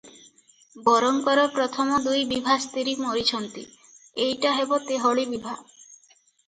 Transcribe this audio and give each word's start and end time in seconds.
ବରଙ୍କର 0.87 1.43
ପ୍ରଥମ 1.59 1.99
ଦୁଇ 2.07 2.23
ବିଭା 2.31 2.57
ସ୍ତିରୀ 2.65 2.97
ମରିଛନ୍ତି, 3.05 3.67
ଏଇଟା 4.27 4.59
ହେବ 4.61 4.83
ତେହଳି 4.91 5.31
ବିଭା। 5.37 5.57